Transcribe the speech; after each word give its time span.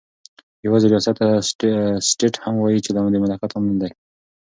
يوازي 0.65 0.87
رياست 0.91 1.15
ته 1.19 1.27
سټيټ 2.09 2.33
هم 2.43 2.55
وايي 2.59 2.79
چې 2.85 2.91
دا 2.91 3.01
دمملكت 3.15 3.51
عام 3.53 3.63
نوم 3.67 3.77
دى 3.81 3.89